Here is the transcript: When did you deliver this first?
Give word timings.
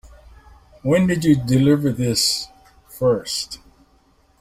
When 0.81 1.05
did 1.05 1.23
you 1.25 1.35
deliver 1.35 1.91
this 1.91 2.47
first? 2.89 3.59